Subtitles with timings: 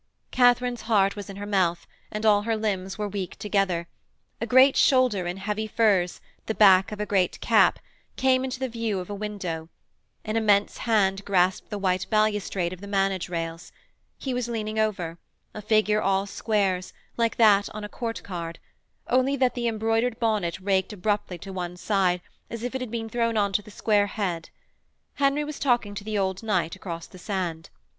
[0.31, 3.87] Katharine's heart was in her mouth, and all her limbs were weak together;
[4.41, 7.77] a great shoulder in heavy furs, the back of a great cap,
[8.15, 9.69] came into the view of the window,
[10.25, 13.71] an immense hand grasped the white balustrade of the manage rails.
[14.17, 15.19] He was leaning over,
[15.53, 18.57] a figure all squares, like that on a court card,
[19.07, 23.07] only that the embroidered bonnet raked abruptly to one side as if it had been
[23.07, 24.49] thrown on to the square head.
[25.17, 27.69] Henry was talking to the old knight across the sand.